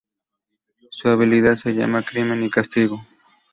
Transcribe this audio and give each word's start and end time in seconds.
Su 0.89 1.09
habilidad 1.09 1.57
se 1.57 1.75
llama 1.75 2.01
"Crimen 2.01 2.43
y 2.43 2.49
castigo". 2.49 2.99